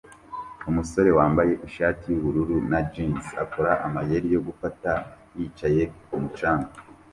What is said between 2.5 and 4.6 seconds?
na jans akora amayeri yo